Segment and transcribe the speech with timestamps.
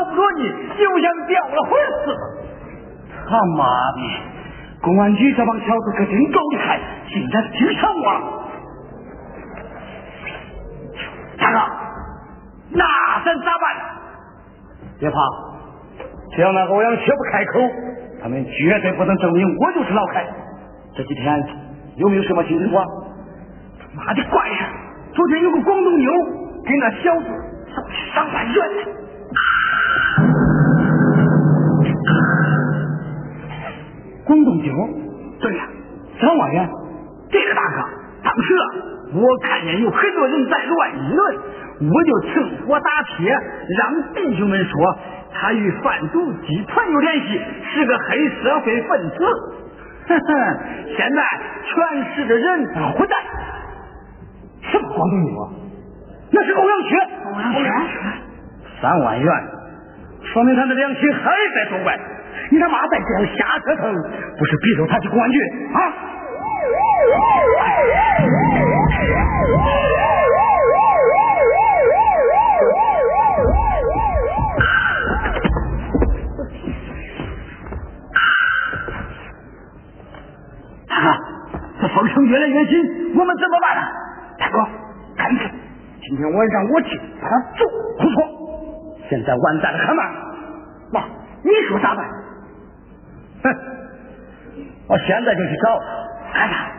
[0.00, 0.08] 你是去哪儿了？
[0.08, 0.42] 弟兄们找不着你，
[0.78, 1.72] 就像掉了魂
[2.04, 2.22] 似的。
[3.28, 3.64] 他妈
[3.96, 4.00] 的，
[4.82, 8.20] 公安局这帮小子可真够厉害，竟然盯上我了。
[11.38, 11.58] 大哥，
[12.70, 12.84] 那
[13.24, 13.64] 咱咋办？
[14.98, 15.16] 别怕，
[16.34, 17.60] 只要那欧阳雪不开口，
[18.22, 20.26] 他们绝对不能证明我就是老凯。
[20.94, 21.42] 这几天
[21.96, 22.84] 有没有什么新情况？
[23.94, 24.68] 妈的怪呀！
[25.14, 26.12] 昨天有个广东妞
[26.64, 27.26] 给那小子
[27.74, 28.64] 送去上万元。
[34.30, 34.70] 广东酒？
[35.40, 35.66] 对呀，
[36.20, 36.68] 张万元。
[37.32, 37.82] 这个大哥，
[38.22, 38.54] 当时
[39.14, 41.36] 我看见有很多人在乱议论，
[41.90, 44.98] 我就趁火打铁，让弟兄们说
[45.32, 47.40] 他与贩毒集团有联系，
[47.74, 49.16] 是个黑社会分子。
[50.06, 50.58] 哼哼，
[50.96, 51.22] 现在
[51.64, 53.18] 全市的人混蛋。
[54.62, 55.52] 什么广东妞？
[56.30, 56.96] 那是欧阳雪。
[57.26, 57.98] 欧阳雪，
[58.80, 59.32] 三万元，
[60.22, 61.98] 说明他的良心还在作怪。
[62.50, 63.94] 你他妈再这样瞎折腾，
[64.36, 65.38] 不是逼着他去公安局
[65.72, 65.78] 啊？
[80.88, 81.06] 大哥，
[81.80, 83.82] 这风声越来越紧，我们怎么办呢？
[84.38, 84.66] 大哥，
[85.16, 85.48] 干脆
[86.02, 87.64] 今天晚上我去把他揍。
[87.96, 88.24] 不错，
[89.08, 90.02] 现在完蛋的很嘛。
[90.92, 91.04] 妈，
[91.44, 92.04] 你说咋办？
[93.42, 93.44] 哼，
[94.88, 95.80] 我现在就去找
[96.32, 96.70] 他，看看。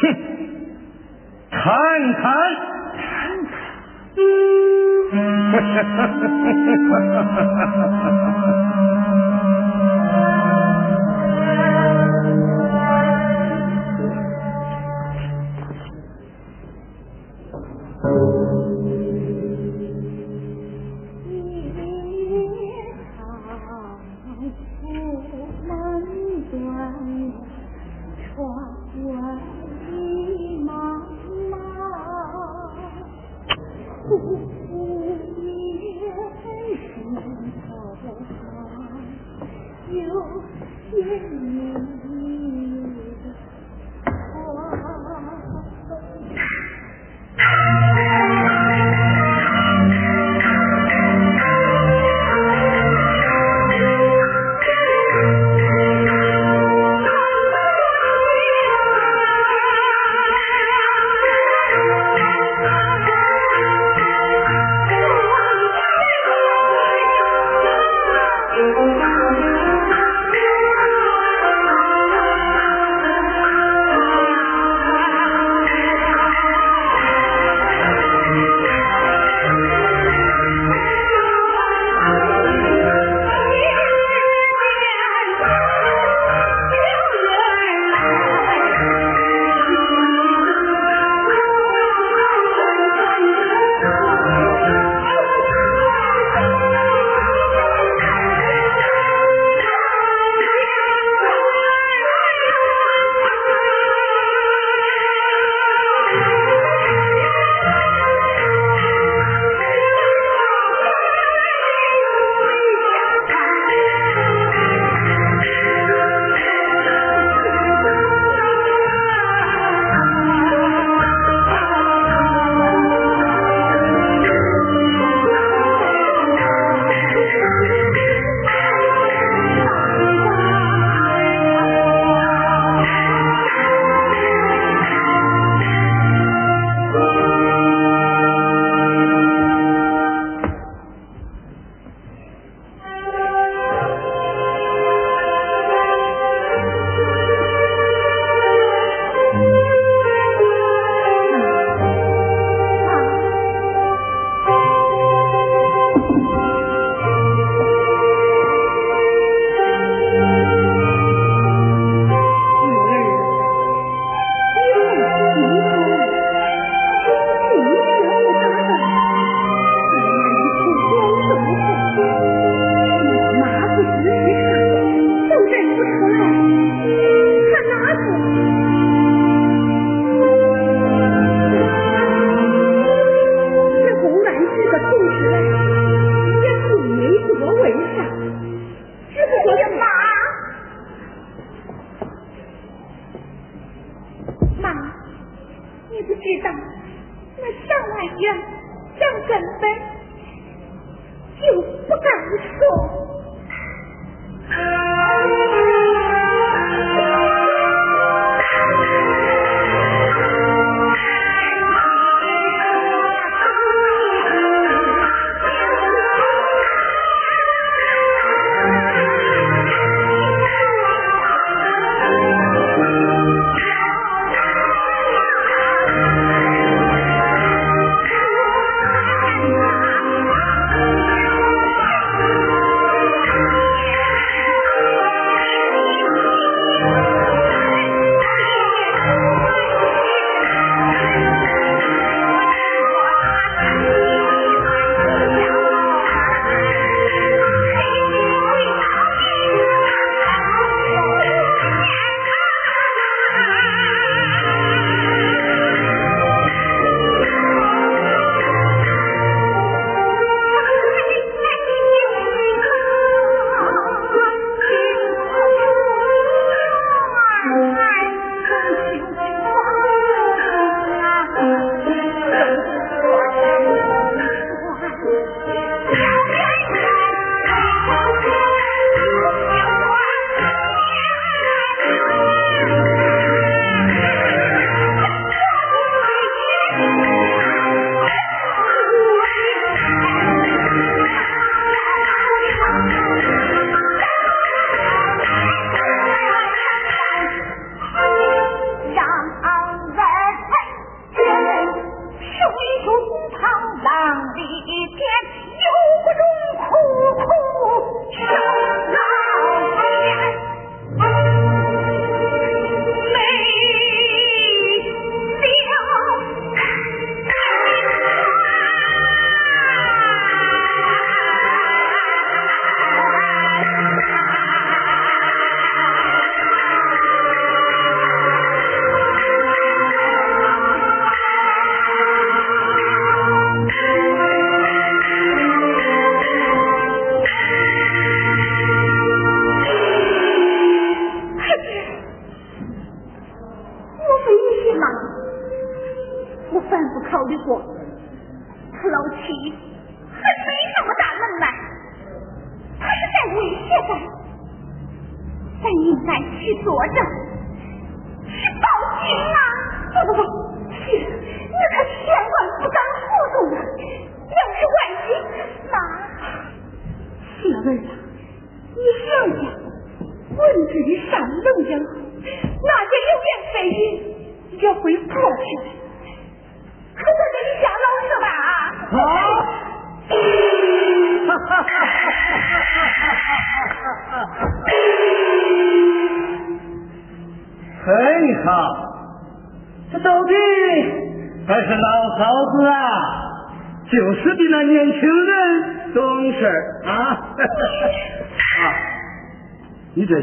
[0.00, 0.02] 哼，
[1.50, 1.60] 看
[2.14, 2.22] 看。
[2.96, 3.02] 看
[3.44, 3.52] 看。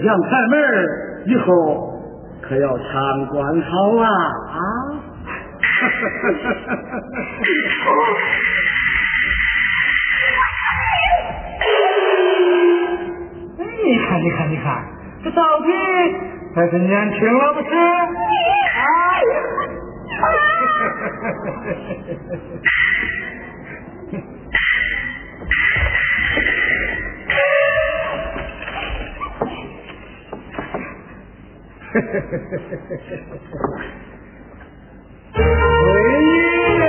[0.03, 0.59] 杨开门
[1.25, 1.93] 以后
[2.41, 4.07] 可要参观好啊
[4.49, 4.59] 啊！
[13.59, 14.83] 你看，你看，你看，
[15.23, 15.67] 这到底
[16.55, 17.69] 还是年轻了不是？
[18.75, 18.81] 嘿
[31.91, 31.97] 闺
[36.21, 36.83] 女，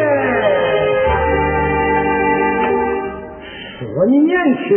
[3.80, 4.69] 说你年轻，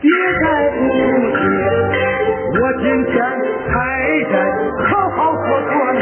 [0.00, 1.46] 别再不敬，
[2.50, 3.14] 我今天
[3.68, 3.74] 还
[4.30, 4.34] 得
[4.82, 5.98] 好好喝喝你，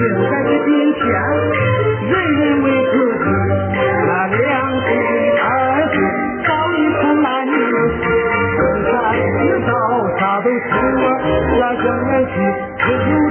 [0.00, 1.02] 应该是今天。
[12.34, 13.23] 可是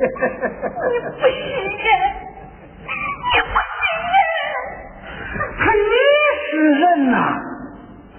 [0.00, 0.08] 你不
[1.28, 1.36] 信
[1.76, 1.78] 人
[3.20, 4.16] 你不信人
[5.58, 5.92] 他也
[6.50, 7.18] 是人呐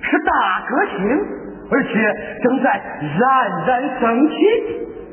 [0.01, 0.31] 是大
[0.69, 1.01] 歌星
[1.71, 1.89] 而且
[2.43, 2.69] 正在
[3.17, 3.25] 冉
[3.65, 4.35] 冉升起。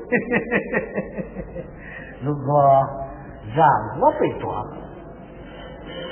[2.25, 2.43] 如果
[3.55, 3.65] 让
[4.01, 4.65] 我被抓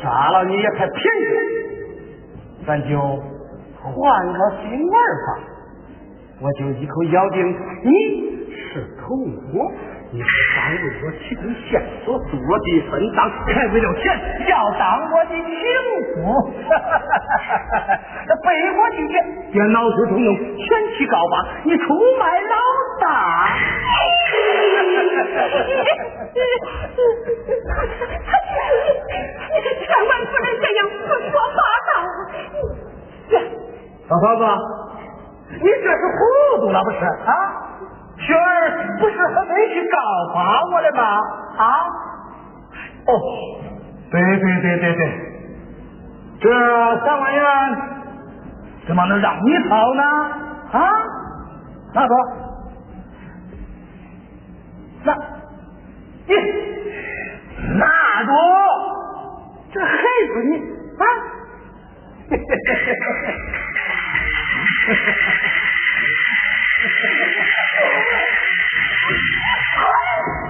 [0.02, 0.96] 杀了你也太便宜
[2.66, 2.98] 咱就
[3.82, 4.96] 换个新玩
[5.26, 5.38] 法
[6.40, 7.44] 我就一口咬定
[7.82, 7.90] 你
[8.54, 9.06] 是同
[9.52, 9.70] 伙。
[10.12, 14.02] 你是当为我提供线索，做地分赃，还为了钱
[14.48, 15.40] 要当我的情
[16.14, 16.16] 妇，
[18.44, 18.46] 被
[18.78, 19.12] 我拒绝，
[19.52, 20.64] 便恼羞成怒，前
[20.96, 21.84] 去告发你出
[22.18, 22.54] 卖老
[23.00, 23.06] 大。
[29.52, 30.94] 你可千万不能这样胡
[31.30, 31.90] 说八道！
[34.08, 34.42] 老头子，
[35.60, 36.18] 你这是糊
[36.60, 36.96] 涂了不是
[37.26, 37.30] 啊？
[38.26, 39.96] 雪儿不是还没去告
[40.34, 41.02] 发我的吗？
[41.58, 41.64] 啊？
[43.06, 43.10] 哦，
[44.10, 45.00] 对对对对对，
[46.40, 46.44] 这
[47.04, 47.42] 三万元
[48.88, 50.02] 怎么能让你掏呢？
[50.72, 50.80] 啊？
[51.94, 52.14] 拿走，
[55.04, 55.14] 那，
[56.26, 56.34] 你
[57.78, 57.86] 拿
[58.24, 58.32] 着，
[59.72, 60.02] 这孩
[60.32, 60.56] 子你
[60.98, 61.04] 啊？
[62.28, 62.42] 嘿嘿
[62.74, 63.34] 嘿嘿。
[67.78, 68.24] Oh, my
[70.42, 70.45] God.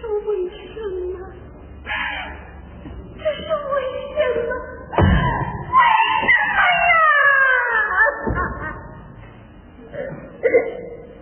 [0.00, 0.80] 是为什
[1.12, 1.14] 么？
[3.18, 3.76] 这是为
[4.16, 4.50] 什么？
[5.68, 5.78] 为
[6.30, 8.38] 什么呀？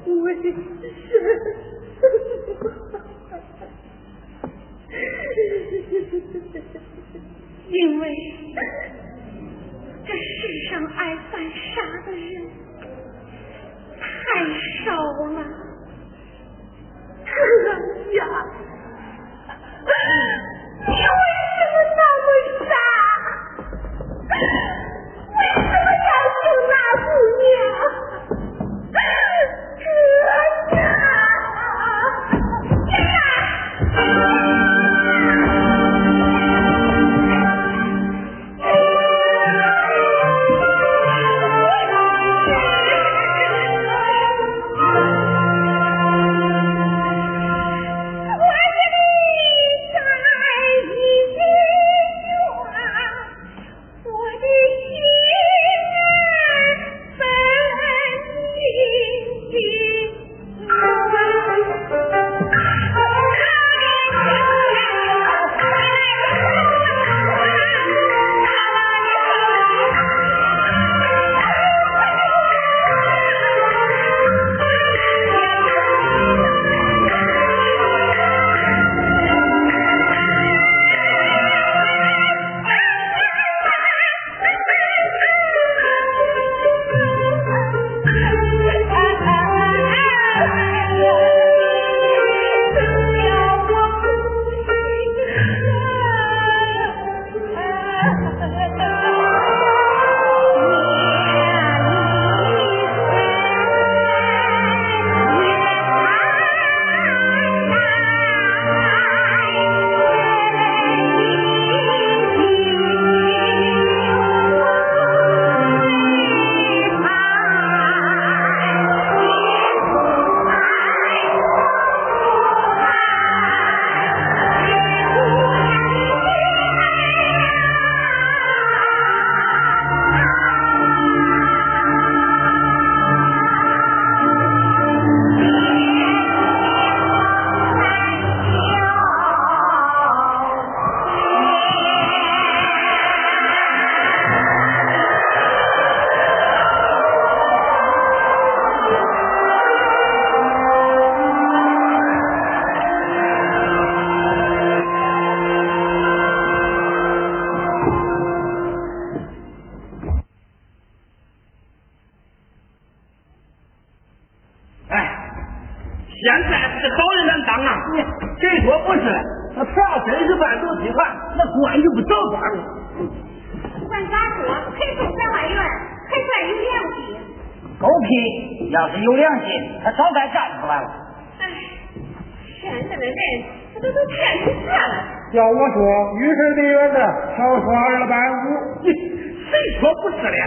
[0.06, 0.62] 为什么？
[7.68, 8.02] 因为
[10.06, 10.38] 这世
[10.70, 10.98] 上爱
[11.30, 11.66] 犯傻
[12.06, 12.22] 的人
[13.98, 14.06] 太
[14.84, 14.86] 少
[15.32, 15.36] 了。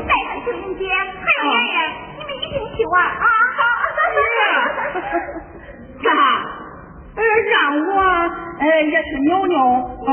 [0.06, 1.74] 带上清明节，还有哪天？
[2.18, 3.26] 你们一定去玩啊！
[3.56, 3.60] 好，
[3.96, 4.40] 走走走
[4.92, 5.12] 哈哈！
[6.02, 6.08] 啥？
[7.16, 7.80] 哎，上午
[8.90, 9.56] 也是牛牛。
[10.06, 10.10] 嗯。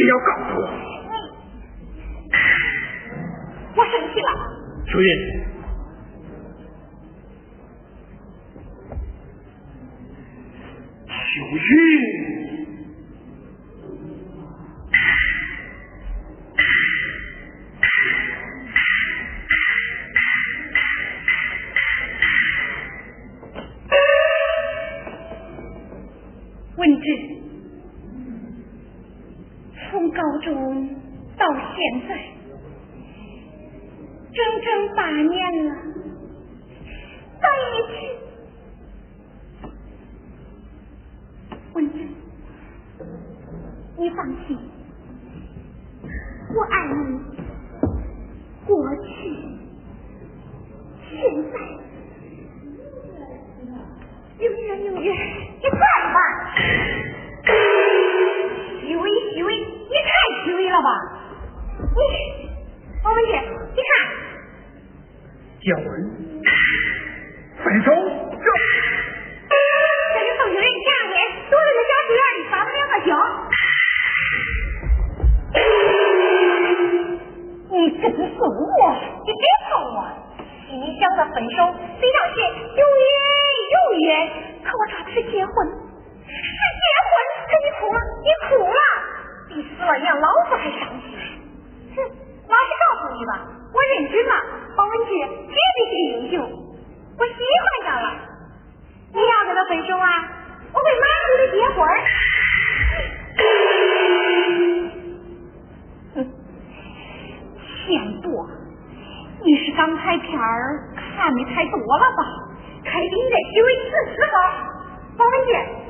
[0.00, 0.64] 定要告诉我。
[3.76, 4.28] 我生气了。
[4.86, 5.39] 秋雨，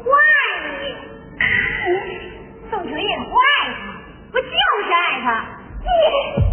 [0.04, 0.24] 我爱
[0.80, 0.82] 你
[2.70, 3.78] 宋晨宇不爱她
[4.32, 5.26] 我就是爱他？
[5.82, 6.49] 你